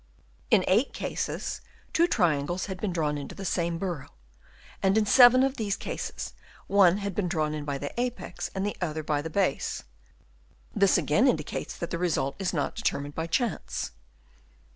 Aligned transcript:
In 0.49 0.65
eight 0.67 0.93
cases, 0.93 1.61
two 1.93 2.07
triangles 2.07 2.65
had 2.65 2.81
been 2.81 2.91
drawn 2.91 3.19
into 3.19 3.35
the 3.35 3.45
same 3.45 3.77
burrow, 3.77 4.07
and 4.81 4.97
in 4.97 5.05
seven 5.05 5.43
of 5.43 5.57
these 5.57 5.77
cases, 5.77 6.33
one 6.65 6.97
had 6.97 7.13
been 7.13 7.27
drawn 7.27 7.53
in 7.53 7.65
by 7.65 7.77
the 7.77 7.93
apex 8.01 8.49
and 8.55 8.65
the 8.65 8.75
other 8.81 9.03
by 9.03 9.21
the 9.21 9.29
base. 9.29 9.83
This 10.75 10.97
again 10.97 11.27
indicates 11.27 11.77
that 11.77 11.91
the 11.91 11.99
result 11.99 12.35
is 12.39 12.51
not 12.51 12.73
determined 12.73 13.13
by 13.13 13.27
chance. 13.27 13.91